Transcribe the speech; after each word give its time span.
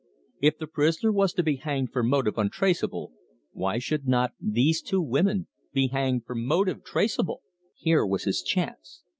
If 0.41 0.57
the 0.57 0.65
prisoner 0.65 1.11
was 1.11 1.31
to 1.33 1.43
be 1.43 1.57
hanged 1.57 1.91
for 1.93 2.01
motive 2.01 2.39
untraceable, 2.39 3.11
why 3.51 3.77
should 3.77 4.07
not 4.07 4.33
these 4.41 4.81
two 4.81 4.99
women 4.99 5.45
be 5.73 5.89
hanged 5.89 6.25
for 6.25 6.33
motive 6.33 6.83
traceable! 6.83 7.43
Here 7.75 8.03
was 8.03 8.23
his 8.23 8.41
chance. 8.41 9.03